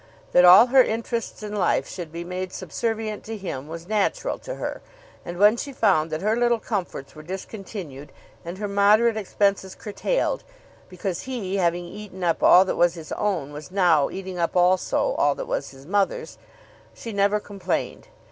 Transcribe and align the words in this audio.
That 0.31 0.45
all 0.45 0.65
her 0.73 0.81
interests 0.81 1.43
in 1.43 1.53
life 1.55 1.87
should 1.87 2.11
be 2.11 2.23
made 2.23 2.51
subservient 2.51 3.23
to 3.25 3.37
him 3.37 3.67
was 3.67 3.87
natural 3.87 4.39
to 4.39 4.55
her; 4.55 4.81
and 5.23 5.37
when 5.37 5.57
she 5.57 5.71
found 5.71 6.09
that 6.11 6.23
her 6.23 6.35
little 6.35 6.57
comforts 6.57 7.13
were 7.15 7.21
discontinued, 7.21 8.11
and 8.43 8.57
her 8.57 8.67
moderate 8.67 9.15
expenses 9.15 9.75
curtailed 9.75 10.43
because 10.89 11.21
he, 11.29 11.57
having 11.57 11.85
eaten 11.85 12.23
up 12.23 12.41
all 12.41 12.65
that 12.65 12.77
was 12.77 12.95
his 12.95 13.11
own, 13.11 13.53
was 13.53 13.69
now 13.69 14.09
eating 14.09 14.39
up 14.39 14.57
also 14.57 15.11
all 15.19 15.35
that 15.35 15.45
was 15.45 15.69
his 15.69 15.85
mother's, 15.85 16.39
she 16.95 17.13
never 17.13 17.39
complained. 17.39 18.07